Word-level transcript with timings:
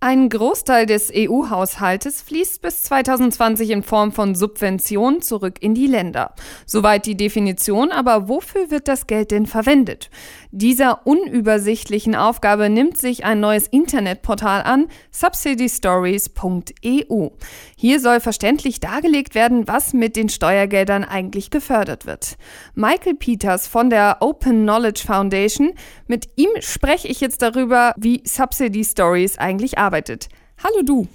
Ein 0.00 0.28
Großteil 0.28 0.86
des 0.86 1.10
EU-Haushaltes 1.12 2.22
fließt 2.22 2.62
bis 2.62 2.84
2020 2.84 3.70
in 3.70 3.82
Form 3.82 4.12
von 4.12 4.36
Subventionen 4.36 5.22
zurück 5.22 5.56
in 5.60 5.74
die 5.74 5.88
Länder. 5.88 6.36
Soweit 6.66 7.04
die 7.04 7.16
Definition, 7.16 7.90
aber 7.90 8.28
wofür 8.28 8.70
wird 8.70 8.86
das 8.86 9.08
Geld 9.08 9.32
denn 9.32 9.46
verwendet? 9.46 10.08
Dieser 10.52 11.04
unübersichtlichen 11.04 12.14
Aufgabe 12.14 12.70
nimmt 12.70 12.96
sich 12.96 13.24
ein 13.24 13.40
neues 13.40 13.66
Internetportal 13.66 14.62
an, 14.62 14.86
subsidystories.eu. 15.10 17.30
Hier 17.76 18.00
soll 18.00 18.20
verständlich 18.20 18.78
dargelegt 18.78 19.34
werden, 19.34 19.66
was 19.66 19.94
mit 19.94 20.14
den 20.14 20.28
Steuergeldern 20.28 21.02
eigentlich 21.02 21.50
gefördert 21.50 22.06
wird. 22.06 22.36
Michael 22.76 23.16
Peters 23.16 23.66
von 23.66 23.90
der 23.90 24.18
Open 24.20 24.62
Knowledge 24.62 25.02
Foundation, 25.04 25.72
mit 26.06 26.28
ihm 26.36 26.50
spreche 26.60 27.08
ich 27.08 27.20
jetzt 27.20 27.42
darüber, 27.42 27.94
wie 27.96 28.22
Subsidy 28.24 28.84
Stories 28.84 29.38
eigentlich 29.38 29.76
arbeitet 29.76 29.87
arbeitet. 29.88 30.28
Hallo 30.62 30.82
du. 30.84 31.08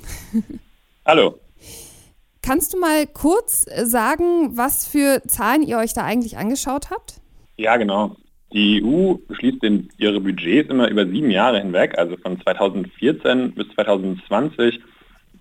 Hallo. 1.05 1.39
Kannst 2.41 2.73
du 2.73 2.79
mal 2.79 3.05
kurz 3.05 3.67
äh, 3.67 3.85
sagen, 3.85 4.57
was 4.57 4.87
für 4.87 5.21
Zahlen 5.27 5.61
ihr 5.61 5.77
euch 5.77 5.93
da 5.93 6.03
eigentlich 6.03 6.37
angeschaut 6.37 6.89
habt? 6.89 7.21
Ja, 7.57 7.77
genau. 7.77 8.15
Die 8.51 8.83
EU 8.83 9.13
beschließt 9.27 9.61
den, 9.61 9.89
ihre 9.97 10.19
Budgets 10.19 10.71
immer 10.71 10.89
über 10.89 11.05
sieben 11.05 11.29
Jahre 11.29 11.59
hinweg, 11.59 11.97
also 11.99 12.17
von 12.17 12.41
2014 12.41 13.53
bis 13.53 13.67
2020 13.75 14.81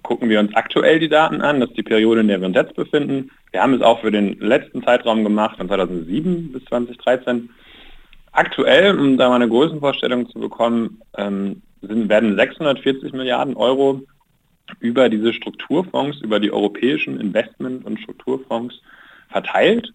gucken 0.03 0.29
wir 0.29 0.41
uns 0.41 0.55
aktuell 0.55 0.99
die 0.99 1.09
Daten 1.09 1.41
an, 1.41 1.61
das 1.61 1.71
ist 1.71 1.79
die 1.79 1.85
Periode, 1.85 2.21
in 2.21 2.29
der 2.29 2.41
wir 2.41 2.49
uns 2.49 2.57
jetzt 2.57 2.75
befinden. 2.75 3.31
Wir 3.53 3.63
haben 3.63 3.75
es 3.75 3.83
auch 3.83 4.01
für 4.01 4.11
den 4.11 4.39
letzten 4.41 4.83
Zeitraum 4.83 5.23
gemacht, 5.23 5.57
von 5.57 5.69
2007 5.69 6.53
bis 6.53 6.65
2013. 6.65 7.49
Aktuell, 8.33 8.99
um 8.99 9.17
da 9.17 9.29
mal 9.29 9.37
eine 9.37 9.49
Größenvorstellung 9.49 10.29
zu 10.29 10.41
bekommen, 10.41 11.01
ähm, 11.17 11.63
sind, 11.83 12.09
werden 12.09 12.37
640 12.37 13.13
Milliarden 13.13 13.57
Euro 13.57 14.03
über 14.81 15.09
diese 15.09 15.33
Strukturfonds, 15.33 16.21
über 16.23 16.41
die 16.41 16.53
europäischen 16.53 17.21
Investment- 17.21 17.85
und 17.85 18.01
Strukturfonds 18.01 18.81
verteilt. 19.29 19.93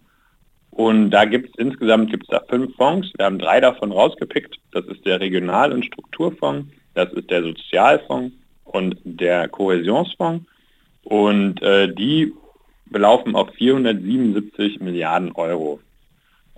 Und 0.70 1.10
da 1.10 1.24
gibt 1.24 1.48
es 1.48 1.54
insgesamt 1.56 2.10
gibt's 2.10 2.28
da 2.28 2.40
fünf 2.48 2.76
Fonds. 2.76 3.10
Wir 3.16 3.26
haben 3.26 3.38
drei 3.38 3.60
davon 3.60 3.90
rausgepickt. 3.90 4.58
Das 4.72 4.84
ist 4.86 5.04
der 5.06 5.20
Regional- 5.20 5.72
und 5.72 5.84
Strukturfonds, 5.84 6.68
das 6.94 7.12
ist 7.12 7.30
der 7.30 7.42
Sozialfonds 7.42 8.34
und 8.64 8.96
der 9.04 9.48
Kohäsionsfonds. 9.48 10.46
Und 11.04 11.62
äh, 11.62 11.92
die 11.92 12.32
belaufen 12.86 13.34
auf 13.34 13.50
477 13.54 14.80
Milliarden 14.80 15.32
Euro. 15.32 15.80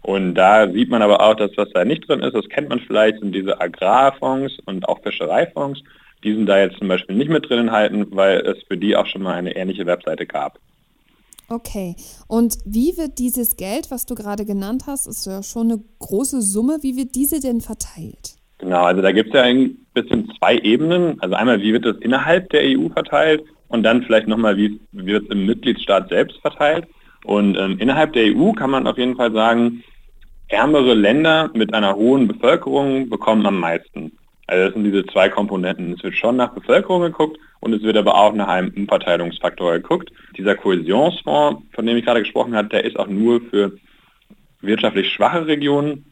Und 0.03 0.35
da 0.35 0.71
sieht 0.71 0.89
man 0.89 1.03
aber 1.03 1.21
auch, 1.21 1.35
dass 1.35 1.51
was 1.57 1.69
da 1.75 1.85
nicht 1.85 2.09
drin 2.09 2.21
ist, 2.21 2.35
das 2.35 2.49
kennt 2.49 2.69
man 2.69 2.81
vielleicht, 2.81 3.21
sind 3.21 3.35
diese 3.35 3.61
Agrarfonds 3.61 4.59
und 4.65 4.89
auch 4.89 5.03
Fischereifonds. 5.03 5.83
Die 6.25 6.35
sind 6.35 6.47
da 6.47 6.59
jetzt 6.59 6.79
zum 6.79 6.89
Beispiel 6.89 7.17
nicht 7.17 7.31
mit 7.31 7.49
drin 7.49 7.61
enthalten, 7.61 8.07
weil 8.11 8.41
es 8.41 8.63
für 8.69 8.77
die 8.77 8.97
auch 8.97 9.07
schon 9.07 9.23
mal 9.23 9.35
eine 9.35 9.57
ähnliche 9.57 9.87
Webseite 9.87 10.27
gab. 10.27 10.59
Okay. 11.49 11.97
Und 12.29 12.59
wie 12.65 12.97
wird 12.97 13.19
dieses 13.19 13.57
Geld, 13.57 13.91
was 13.91 14.07
du 14.07 14.15
gerade 14.15 14.45
genannt 14.45 14.85
hast, 14.87 15.07
ist 15.07 15.27
ja 15.27 15.43
schon 15.43 15.73
eine 15.73 15.83
große 15.99 16.43
Summe, 16.43 16.79
wie 16.83 16.97
wird 16.97 17.15
diese 17.17 17.41
denn 17.41 17.61
verteilt? 17.61 18.37
Genau, 18.59 18.85
also 18.85 19.03
da 19.03 19.11
gibt 19.11 19.31
es 19.31 19.35
ja 19.35 19.43
ein 19.43 19.79
bisschen 19.95 20.31
zwei 20.39 20.59
Ebenen. 20.59 21.21
Also 21.21 21.35
einmal, 21.35 21.61
wie 21.61 21.73
wird 21.73 21.87
das 21.87 21.97
innerhalb 22.01 22.51
der 22.51 22.63
EU 22.63 22.89
verteilt 22.91 23.43
und 23.69 23.83
dann 23.83 24.03
vielleicht 24.03 24.29
nochmal, 24.29 24.57
wie, 24.57 24.81
wie 24.93 25.07
wird 25.07 25.25
es 25.25 25.31
im 25.31 25.47
Mitgliedstaat 25.47 26.09
selbst 26.09 26.39
verteilt. 26.41 26.87
Und 27.25 27.57
ähm, 27.57 27.79
innerhalb 27.79 28.13
der 28.15 28.35
EU 28.35 28.53
kann 28.53 28.71
man 28.71 28.87
auf 28.87 28.99
jeden 28.99 29.17
Fall 29.17 29.33
sagen, 29.33 29.83
ärmere 30.49 30.95
Länder 30.95 31.51
mit 31.55 31.73
einer 31.75 31.95
hohen 31.95 32.27
Bevölkerung 32.27 33.09
bekommen 33.09 33.47
am 33.47 33.61
meisten. 33.61 34.13
Also 34.47 34.65
das 34.65 34.75
sind 34.75 34.85
diese 34.85 35.07
zwei 35.07 35.29
Komponenten. 35.29 35.93
Es 35.93 36.03
wird 36.03 36.17
schon 36.17 36.37
nach 36.37 36.53
Bevölkerung 36.53 37.03
geguckt 37.03 37.39
und 37.61 37.73
es 37.73 37.83
wird 37.83 37.97
aber 37.97 38.17
auch 38.17 38.35
nach 38.35 38.49
einem 38.49 38.73
Umverteilungsfaktor 38.77 39.75
geguckt. 39.75 40.11
Dieser 40.37 40.57
Kohäsionsfonds, 40.57 41.63
von 41.73 41.87
dem 41.87 41.97
ich 41.97 42.05
gerade 42.05 42.21
gesprochen 42.21 42.57
habe, 42.57 42.69
der 42.69 42.85
ist 42.85 42.99
auch 42.99 43.07
nur 43.07 43.41
für 43.43 43.77
wirtschaftlich 44.61 45.13
schwache 45.13 45.47
Regionen 45.47 46.05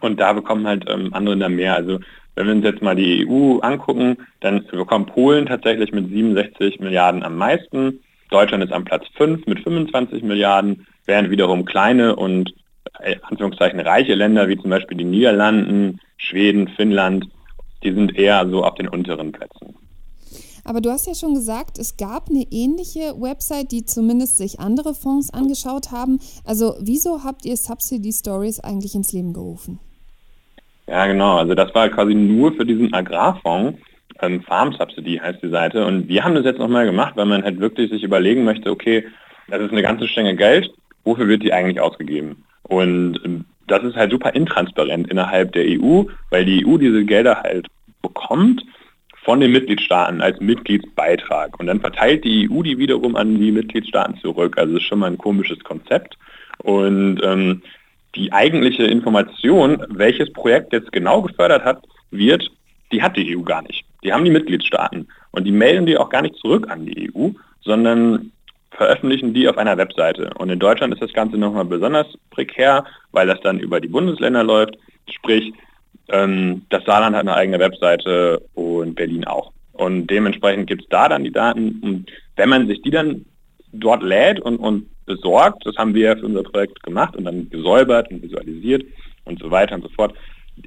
und 0.00 0.20
da 0.20 0.32
bekommen 0.32 0.66
halt 0.66 0.84
ähm, 0.88 1.12
andere 1.12 1.34
Länder 1.34 1.48
mehr. 1.48 1.74
Also 1.74 1.98
wenn 2.36 2.46
wir 2.46 2.54
uns 2.54 2.64
jetzt 2.64 2.82
mal 2.82 2.96
die 2.96 3.26
EU 3.28 3.58
angucken, 3.58 4.18
dann 4.40 4.64
bekommt 4.66 5.12
Polen 5.12 5.46
tatsächlich 5.46 5.92
mit 5.92 6.08
67 6.08 6.80
Milliarden 6.80 7.22
am 7.22 7.36
meisten. 7.36 8.00
Deutschland 8.30 8.64
ist 8.64 8.72
am 8.72 8.84
Platz 8.84 9.04
5 9.16 9.46
mit 9.46 9.60
25 9.60 10.22
Milliarden, 10.22 10.86
während 11.06 11.30
wiederum 11.30 11.64
kleine 11.64 12.16
und 12.16 12.54
äh, 13.00 13.16
Anführungszeichen 13.22 13.80
reiche 13.80 14.14
Länder 14.14 14.48
wie 14.48 14.58
zum 14.58 14.70
Beispiel 14.70 14.96
die 14.96 15.04
Niederlanden, 15.04 16.00
Schweden, 16.16 16.68
Finnland, 16.68 17.26
die 17.82 17.92
sind 17.92 18.16
eher 18.16 18.48
so 18.48 18.64
auf 18.64 18.74
den 18.74 18.88
unteren 18.88 19.32
Plätzen. 19.32 19.74
Aber 20.64 20.80
du 20.80 20.90
hast 20.90 21.06
ja 21.06 21.14
schon 21.14 21.34
gesagt, 21.34 21.78
es 21.78 21.98
gab 21.98 22.30
eine 22.30 22.46
ähnliche 22.50 23.20
Website, 23.20 23.70
die 23.70 23.84
zumindest 23.84 24.38
sich 24.38 24.60
andere 24.60 24.94
Fonds 24.94 25.32
angeschaut 25.32 25.90
haben. 25.92 26.20
Also 26.44 26.74
wieso 26.80 27.22
habt 27.22 27.44
ihr 27.44 27.56
Subsidy 27.56 28.12
Stories 28.12 28.60
eigentlich 28.60 28.94
ins 28.94 29.12
Leben 29.12 29.34
gerufen? 29.34 29.78
Ja, 30.86 31.06
genau. 31.06 31.36
Also 31.36 31.54
das 31.54 31.74
war 31.74 31.88
quasi 31.90 32.14
nur 32.14 32.52
für 32.54 32.64
diesen 32.64 32.92
Agrarfonds. 32.94 33.78
Ähm, 34.24 34.42
Farm 34.42 34.72
Subsidy 34.72 35.18
heißt 35.18 35.42
die 35.42 35.50
Seite. 35.50 35.84
Und 35.84 36.08
wir 36.08 36.24
haben 36.24 36.34
das 36.34 36.44
jetzt 36.44 36.58
nochmal 36.58 36.86
gemacht, 36.86 37.16
weil 37.16 37.26
man 37.26 37.42
halt 37.42 37.60
wirklich 37.60 37.90
sich 37.90 38.02
überlegen 38.02 38.44
möchte, 38.44 38.70
okay, 38.70 39.06
das 39.48 39.60
ist 39.60 39.72
eine 39.72 39.82
ganze 39.82 40.08
Stange 40.08 40.36
Geld, 40.36 40.72
wofür 41.04 41.28
wird 41.28 41.42
die 41.42 41.52
eigentlich 41.52 41.80
ausgegeben? 41.80 42.44
Und 42.62 43.20
ähm, 43.24 43.44
das 43.66 43.82
ist 43.82 43.96
halt 43.96 44.10
super 44.10 44.34
intransparent 44.34 45.10
innerhalb 45.10 45.52
der 45.52 45.64
EU, 45.66 46.04
weil 46.30 46.44
die 46.44 46.66
EU 46.66 46.76
diese 46.76 47.04
Gelder 47.04 47.42
halt 47.42 47.66
bekommt 48.02 48.62
von 49.22 49.40
den 49.40 49.52
Mitgliedstaaten 49.52 50.20
als 50.20 50.38
Mitgliedsbeitrag. 50.40 51.58
Und 51.58 51.66
dann 51.66 51.80
verteilt 51.80 52.24
die 52.24 52.48
EU 52.50 52.62
die 52.62 52.78
wiederum 52.78 53.16
an 53.16 53.38
die 53.38 53.52
Mitgliedstaaten 53.52 54.18
zurück. 54.18 54.58
Also 54.58 54.76
ist 54.76 54.82
schon 54.84 54.98
mal 54.98 55.10
ein 55.10 55.18
komisches 55.18 55.58
Konzept. 55.64 56.18
Und 56.58 57.20
ähm, 57.22 57.62
die 58.14 58.32
eigentliche 58.32 58.84
Information, 58.84 59.82
welches 59.88 60.32
Projekt 60.32 60.72
jetzt 60.72 60.92
genau 60.92 61.22
gefördert 61.22 61.64
hat, 61.64 61.82
wird, 62.10 62.50
die 62.92 63.02
hat 63.02 63.16
die 63.16 63.36
EU 63.36 63.40
gar 63.40 63.62
nicht. 63.62 63.84
Die 64.04 64.12
haben 64.12 64.24
die 64.24 64.30
Mitgliedstaaten. 64.30 65.08
Und 65.30 65.44
die 65.44 65.52
melden 65.52 65.86
die 65.86 65.98
auch 65.98 66.10
gar 66.10 66.22
nicht 66.22 66.36
zurück 66.36 66.70
an 66.70 66.86
die 66.86 67.10
EU, 67.14 67.30
sondern 67.62 68.30
veröffentlichen 68.70 69.34
die 69.34 69.48
auf 69.48 69.58
einer 69.58 69.76
Webseite. 69.76 70.30
Und 70.38 70.50
in 70.50 70.58
Deutschland 70.58 70.92
ist 70.92 71.02
das 71.02 71.12
Ganze 71.12 71.36
nochmal 71.38 71.64
besonders 71.64 72.06
prekär, 72.30 72.84
weil 73.12 73.26
das 73.26 73.40
dann 73.40 73.58
über 73.58 73.80
die 73.80 73.88
Bundesländer 73.88 74.44
läuft. 74.44 74.76
Sprich, 75.08 75.52
ähm, 76.08 76.62
das 76.70 76.84
Saarland 76.84 77.16
hat 77.16 77.22
eine 77.22 77.34
eigene 77.34 77.58
Webseite 77.58 78.42
und 78.54 78.94
Berlin 78.94 79.24
auch. 79.24 79.52
Und 79.72 80.06
dementsprechend 80.08 80.66
gibt 80.66 80.82
es 80.82 80.88
da 80.88 81.08
dann 81.08 81.24
die 81.24 81.32
Daten. 81.32 81.80
Und 81.82 82.10
wenn 82.36 82.48
man 82.48 82.66
sich 82.66 82.82
die 82.82 82.90
dann 82.90 83.24
dort 83.72 84.02
lädt 84.02 84.40
und, 84.40 84.58
und 84.58 84.88
besorgt, 85.06 85.66
das 85.66 85.76
haben 85.76 85.94
wir 85.94 86.06
ja 86.06 86.16
für 86.16 86.26
unser 86.26 86.42
Projekt 86.42 86.82
gemacht 86.82 87.16
und 87.16 87.24
dann 87.24 87.48
gesäubert 87.50 88.10
und 88.10 88.22
visualisiert 88.22 88.84
und 89.24 89.40
so 89.40 89.50
weiter 89.50 89.74
und 89.74 89.82
so 89.82 89.88
fort. 89.90 90.14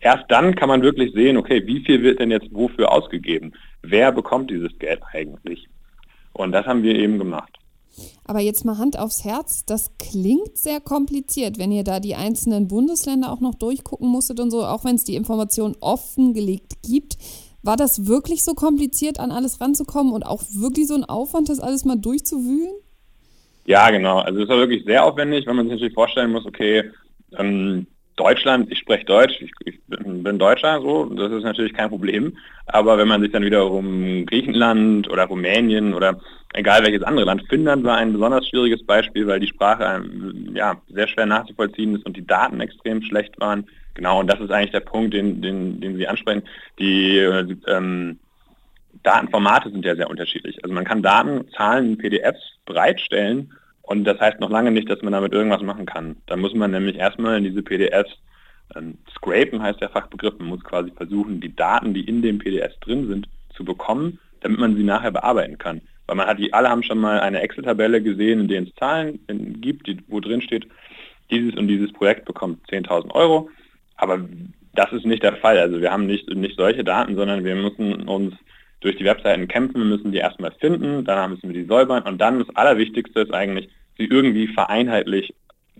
Erst 0.01 0.25
dann 0.29 0.55
kann 0.55 0.69
man 0.69 0.81
wirklich 0.81 1.13
sehen, 1.13 1.37
okay, 1.37 1.65
wie 1.65 1.83
viel 1.83 2.03
wird 2.03 2.19
denn 2.19 2.31
jetzt 2.31 2.53
wofür 2.53 2.91
ausgegeben? 2.91 3.53
Wer 3.81 4.11
bekommt 4.11 4.51
dieses 4.51 4.77
Geld 4.79 5.01
eigentlich? 5.13 5.67
Und 6.33 6.51
das 6.51 6.65
haben 6.65 6.83
wir 6.83 6.95
eben 6.95 7.17
gemacht. 7.17 7.57
Aber 8.25 8.39
jetzt 8.39 8.63
mal 8.65 8.77
Hand 8.77 8.99
aufs 8.99 9.23
Herz, 9.23 9.65
das 9.65 9.91
klingt 9.97 10.57
sehr 10.57 10.79
kompliziert, 10.79 11.57
wenn 11.57 11.71
ihr 11.71 11.83
da 11.83 11.99
die 11.99 12.15
einzelnen 12.15 12.67
Bundesländer 12.67 13.31
auch 13.31 13.39
noch 13.39 13.55
durchgucken 13.55 14.07
musstet 14.07 14.39
und 14.39 14.51
so, 14.51 14.63
auch 14.65 14.85
wenn 14.85 14.95
es 14.95 15.03
die 15.03 15.15
Information 15.15 15.75
offengelegt 15.79 16.83
gibt. 16.83 17.17
War 17.63 17.75
das 17.75 18.05
wirklich 18.05 18.43
so 18.43 18.53
kompliziert, 18.53 19.19
an 19.19 19.31
alles 19.31 19.59
ranzukommen 19.59 20.13
und 20.13 20.23
auch 20.23 20.43
wirklich 20.51 20.87
so 20.87 20.93
ein 20.93 21.05
Aufwand, 21.05 21.49
das 21.49 21.59
alles 21.59 21.85
mal 21.85 21.97
durchzuwühlen? 21.97 22.75
Ja, 23.65 23.89
genau. 23.89 24.19
Also 24.19 24.41
es 24.41 24.49
war 24.49 24.57
wirklich 24.57 24.85
sehr 24.85 25.03
aufwendig, 25.03 25.45
wenn 25.47 25.55
man 25.55 25.65
sich 25.65 25.73
natürlich 25.73 25.93
vorstellen 25.93 26.31
muss, 26.31 26.45
okay, 26.45 26.91
ähm, 27.37 27.87
Deutschland, 28.17 28.71
ich 28.71 28.79
spreche 28.79 29.05
Deutsch, 29.05 29.39
ich, 29.39 29.51
ich 29.65 29.79
bin, 29.87 30.39
Deutscher, 30.39 30.81
so, 30.81 31.05
das 31.05 31.31
ist 31.31 31.43
natürlich 31.43 31.73
kein 31.73 31.89
Problem. 31.89 32.35
Aber 32.65 32.97
wenn 32.97 33.07
man 33.07 33.21
sich 33.21 33.31
dann 33.31 33.45
wiederum 33.45 34.25
Griechenland 34.25 35.09
oder 35.09 35.25
Rumänien 35.25 35.93
oder 35.93 36.19
egal 36.53 36.83
welches 36.83 37.03
andere 37.03 37.25
Land, 37.25 37.43
Finnland 37.47 37.83
war 37.83 37.97
ein 37.97 38.13
besonders 38.13 38.47
schwieriges 38.49 38.83
Beispiel, 38.85 39.27
weil 39.27 39.39
die 39.39 39.47
Sprache 39.47 39.83
ähm, 39.83 40.51
ja, 40.55 40.75
sehr 40.89 41.07
schwer 41.07 41.27
nachzuvollziehen 41.27 41.95
ist 41.95 42.05
und 42.05 42.17
die 42.17 42.25
Daten 42.25 42.59
extrem 42.59 43.01
schlecht 43.03 43.39
waren. 43.39 43.67
Genau, 43.93 44.19
und 44.19 44.27
das 44.27 44.39
ist 44.39 44.51
eigentlich 44.51 44.71
der 44.71 44.81
Punkt, 44.81 45.13
den, 45.13 45.41
den, 45.41 45.79
den 45.79 45.95
Sie 45.95 46.07
ansprechen. 46.07 46.43
Die 46.79 47.17
ähm, 47.17 48.19
Datenformate 49.03 49.69
sind 49.69 49.85
ja 49.85 49.95
sehr 49.95 50.09
unterschiedlich. 50.09 50.63
Also 50.63 50.73
man 50.73 50.85
kann 50.85 51.03
Daten, 51.03 51.47
Zahlen, 51.55 51.97
PDFs 51.97 52.57
bereitstellen 52.65 53.53
und 53.87 54.03
das 54.03 54.19
heißt 54.19 54.41
noch 54.41 54.49
lange 54.49 54.71
nicht, 54.71 54.89
dass 54.89 55.01
man 55.01 55.13
damit 55.13 55.31
irgendwas 55.31 55.61
machen 55.61 55.85
kann. 55.85 56.17
Da 56.25 56.35
muss 56.35 56.53
man 56.53 56.71
nämlich 56.71 56.97
erstmal 56.97 57.37
in 57.37 57.45
diese 57.45 57.63
PDFs 57.63 58.11
ähm, 58.75 58.97
scrapen, 59.15 59.61
heißt 59.61 59.79
der 59.79 59.89
Fachbegriff. 59.89 60.37
Man 60.39 60.49
muss 60.49 60.63
quasi 60.63 60.91
versuchen, 60.91 61.39
die 61.39 61.55
Daten, 61.55 61.93
die 61.93 62.01
in 62.01 62.21
dem 62.21 62.37
PDF 62.37 62.77
drin 62.81 63.07
sind, 63.07 63.29
zu 63.55 63.63
bekommen, 63.63 64.19
damit 64.41 64.59
man 64.59 64.75
sie 64.75 64.83
nachher 64.83 65.11
bearbeiten 65.11 65.57
kann. 65.57 65.81
weil 66.05 66.17
man 66.17 66.27
hat 66.27 66.37
die, 66.37 66.51
alle 66.51 66.69
haben 66.69 66.83
schon 66.83 66.99
mal 66.99 67.21
eine 67.21 67.39
Excel-Tabelle 67.39 68.01
gesehen, 68.01 68.41
in 68.41 68.47
der 68.49 68.63
es 68.63 68.75
Zahlen 68.75 69.19
gibt, 69.61 69.87
die, 69.87 69.97
wo 70.09 70.19
drin 70.19 70.41
steht, 70.41 70.67
dieses 71.31 71.55
und 71.55 71.69
dieses 71.69 71.93
Projekt 71.93 72.25
bekommt 72.25 72.67
10.000 72.69 73.11
Euro. 73.11 73.49
Aber 73.95 74.19
das 74.73 74.91
ist 74.91 75.05
nicht 75.05 75.23
der 75.23 75.37
Fall. 75.37 75.57
Also 75.57 75.79
wir 75.79 75.93
haben 75.93 76.07
nicht, 76.07 76.29
nicht 76.29 76.57
solche 76.57 76.83
Daten, 76.83 77.15
sondern 77.15 77.45
wir 77.45 77.55
müssen 77.55 78.07
uns 78.07 78.35
durch 78.81 78.97
die 78.97 79.05
Webseiten 79.05 79.47
kämpfen, 79.47 79.79
wir 79.79 79.97
müssen 79.97 80.11
die 80.11 80.19
erstmal 80.19 80.51
finden, 80.51 81.05
danach 81.05 81.29
müssen 81.29 81.49
wir 81.49 81.61
die 81.61 81.67
säubern 81.67 82.03
und 82.03 82.19
dann 82.19 82.39
das 82.39 82.55
Allerwichtigste 82.55 83.21
ist 83.21 83.33
eigentlich, 83.33 83.69
sie 83.97 84.05
irgendwie 84.05 84.47
vereinheitlich 84.47 85.33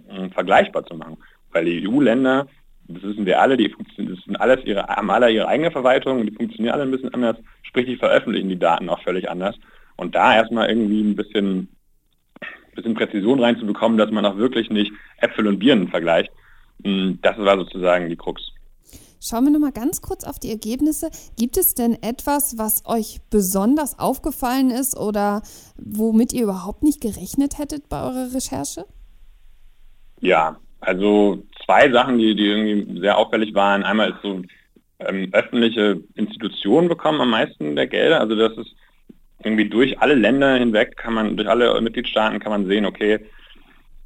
äh, 0.10 0.30
vergleichbar 0.30 0.86
zu 0.86 0.96
machen. 0.96 1.18
Weil 1.52 1.66
die 1.66 1.88
EU-Länder, 1.88 2.48
das 2.88 3.04
wissen 3.04 3.26
wir 3.26 3.42
alle, 3.42 3.58
die 3.58 3.74
sind 3.96 4.40
alles 4.40 4.64
ihre, 4.66 4.88
haben 4.88 5.10
alle 5.10 5.32
ihre 5.32 5.48
eigene 5.48 5.72
Verwaltung, 5.72 6.26
die 6.26 6.32
funktionieren 6.32 6.74
alle 6.74 6.84
ein 6.84 6.92
bisschen 6.92 7.14
anders, 7.14 7.38
sprich 7.64 7.86
die 7.86 7.98
veröffentlichen 7.98 8.50
die 8.50 8.60
Daten 8.60 8.90
auch 8.90 9.02
völlig 9.02 9.30
anders. 9.30 9.56
Und 9.96 10.16
da 10.16 10.36
erstmal 10.36 10.70
irgendwie 10.70 11.02
ein 11.02 11.16
bisschen, 11.16 11.70
bisschen 12.76 12.94
Präzision 12.94 13.40
reinzubekommen, 13.40 13.98
dass 13.98 14.12
man 14.12 14.26
auch 14.26 14.38
wirklich 14.38 14.70
nicht 14.70 14.92
Äpfel 15.18 15.48
und 15.48 15.60
Birnen 15.60 15.88
vergleicht, 15.88 16.32
hm, 16.84 17.20
das 17.22 17.38
war 17.38 17.58
sozusagen 17.58 18.10
die 18.10 18.16
Krux. 18.16 18.52
Schauen 19.20 19.46
wir 19.46 19.52
nochmal 19.52 19.72
ganz 19.72 20.02
kurz 20.02 20.24
auf 20.24 20.40
die 20.40 20.50
Ergebnisse. 20.50 21.10
Gibt 21.38 21.58
es 21.58 21.74
denn 21.74 22.02
etwas, 22.02 22.58
was 22.58 22.86
euch 22.86 23.20
besonders 23.30 23.98
aufgefallen 23.98 24.70
ist 24.70 24.98
oder 24.98 25.42
womit 25.78 26.34
ihr 26.34 26.44
überhaupt 26.44 26.84
nicht 26.84 27.02
gerechnet 27.02 27.58
hättet 27.58 27.90
bei 27.90 28.02
eurer 28.02 28.34
Recherche? 28.34 28.86
Ja, 30.20 30.58
also 30.80 31.44
zwei 31.66 31.92
Sachen, 31.92 32.20
die, 32.20 32.36
die 32.36 32.46
irgendwie 32.46 33.00
sehr 33.00 33.18
auffällig 33.18 33.54
waren. 33.54 33.84
Einmal 33.84 34.12
ist 34.12 34.22
so, 34.22 34.42
ähm, 35.00 35.30
öffentliche 35.32 36.02
Institutionen 36.16 36.88
bekommen 36.90 37.22
am 37.22 37.30
meisten 37.30 37.76
der 37.76 37.88
Gelder. 37.88 38.20
Also 38.20 38.36
das 38.36 38.58
ist 38.58 38.76
irgendwie 39.44 39.70
durch 39.70 40.00
alle 40.00 40.16
Länder 40.16 40.56
hinweg 40.56 40.98
kann 40.98 41.14
man, 41.14 41.38
durch 41.38 41.48
alle 41.48 41.80
Mitgliedstaaten 41.82 42.40
kann 42.40 42.52
man 42.52 42.68
sehen, 42.68 42.86
okay, 42.86 43.20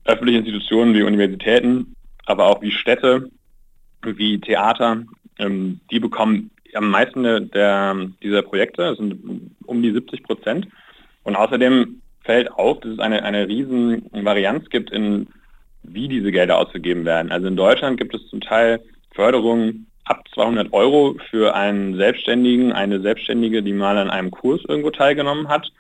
öffentliche 0.06 0.40
Institutionen 0.40 0.94
wie 0.94 1.04
Universitäten, 1.04 1.96
aber 2.26 2.48
auch 2.48 2.62
wie 2.62 2.72
Städte 2.72 3.30
wie 4.04 4.40
Theater, 4.40 5.04
ähm, 5.40 5.80
die 5.92 6.00
bekommen 6.00 6.52
am 6.74 6.90
meisten 6.90 7.24
der, 7.52 7.96
dieser 8.24 8.42
Projekte, 8.42 8.84
das 8.84 8.98
sind 8.98 9.52
um 9.66 9.82
die 9.82 9.92
70 9.92 10.24
Prozent. 10.24 10.68
Und 11.24 11.36
außerdem 11.36 12.02
fällt 12.24 12.52
auf, 12.52 12.80
dass 12.80 12.94
es 12.94 13.00
eine, 13.00 13.24
eine 13.24 13.48
riesen 13.48 14.06
Varianz 14.12 14.70
gibt, 14.70 14.92
in 14.92 15.28
wie 15.84 16.08
diese 16.08 16.32
Gelder 16.32 16.58
ausgegeben 16.58 17.06
werden. 17.06 17.32
Also 17.32 17.48
in 17.48 17.56
Deutschland 17.56 17.98
gibt 17.98 18.14
es 18.14 18.28
zum 18.30 18.42
Teil 18.42 18.80
Förderungen 19.14 19.88
ab 20.06 20.28
200 20.34 20.74
Euro 20.74 21.16
für 21.30 21.56
einen 21.56 21.96
Selbstständigen, 21.96 22.72
eine 22.72 23.02
Selbstständige, 23.02 23.64
die 23.64 23.74
mal 23.74 23.98
an 23.98 24.10
einem 24.10 24.32
Kurs 24.32 24.62
irgendwo 24.68 24.92
teilgenommen 24.92 25.48
hat, 25.48 25.72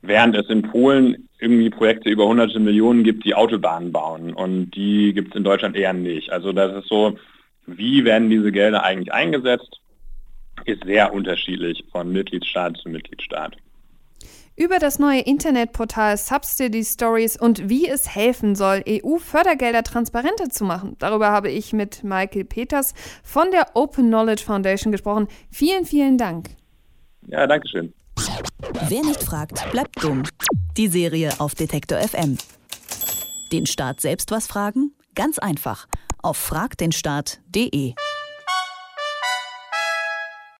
während 0.00 0.36
es 0.36 0.48
in 0.48 0.62
Polen 0.62 1.28
irgendwie 1.38 1.70
Projekte 1.70 2.08
über 2.08 2.26
hunderte 2.26 2.58
Millionen 2.60 3.04
gibt, 3.04 3.24
die 3.24 3.34
Autobahnen 3.34 3.92
bauen 3.92 4.32
und 4.32 4.70
die 4.70 5.12
gibt 5.12 5.30
es 5.30 5.36
in 5.36 5.44
Deutschland 5.44 5.76
eher 5.76 5.92
nicht. 5.92 6.30
Also 6.30 6.52
das 6.52 6.76
ist 6.76 6.88
so, 6.88 7.16
wie 7.66 8.04
werden 8.04 8.30
diese 8.30 8.52
Gelder 8.52 8.82
eigentlich 8.82 9.12
eingesetzt, 9.12 9.80
ist 10.64 10.84
sehr 10.84 11.12
unterschiedlich 11.12 11.84
von 11.90 12.12
Mitgliedstaat 12.12 12.76
zu 12.76 12.88
Mitgliedstaat. 12.88 13.56
Über 14.54 14.78
das 14.78 14.98
neue 14.98 15.20
Internetportal 15.20 16.18
Subsidy 16.18 16.84
Stories 16.84 17.40
und 17.40 17.70
wie 17.70 17.88
es 17.88 18.14
helfen 18.14 18.54
soll, 18.54 18.84
EU-Fördergelder 18.86 19.82
transparenter 19.82 20.50
zu 20.50 20.64
machen. 20.64 20.94
Darüber 20.98 21.30
habe 21.30 21.50
ich 21.50 21.72
mit 21.72 22.04
Michael 22.04 22.44
Peters 22.44 22.92
von 23.24 23.50
der 23.50 23.68
Open 23.74 24.08
Knowledge 24.08 24.44
Foundation 24.44 24.92
gesprochen. 24.92 25.26
Vielen, 25.50 25.86
vielen 25.86 26.18
Dank. 26.18 26.50
Ja, 27.28 27.46
danke 27.46 27.66
schön. 27.66 27.94
Wer 28.88 29.02
nicht 29.02 29.22
fragt, 29.22 29.70
bleibt 29.72 30.02
dumm. 30.02 30.22
Die 30.76 30.88
Serie 30.88 31.32
auf 31.38 31.54
Detektor 31.54 31.98
FM. 31.98 32.36
Den 33.52 33.66
Staat 33.66 34.02
selbst 34.02 34.30
was 34.30 34.46
fragen? 34.46 34.92
Ganz 35.14 35.38
einfach 35.38 35.86
auf 36.22 36.36
fragdenstaat.de. 36.36 37.94